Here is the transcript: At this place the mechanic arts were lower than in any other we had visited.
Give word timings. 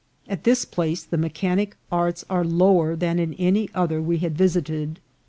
At 0.27 0.45
this 0.45 0.65
place 0.65 1.03
the 1.03 1.15
mechanic 1.15 1.77
arts 1.91 2.25
were 2.27 2.43
lower 2.43 2.95
than 2.95 3.19
in 3.19 3.35
any 3.35 3.69
other 3.75 4.01
we 4.01 4.17
had 4.17 4.35
visited. 4.35 4.99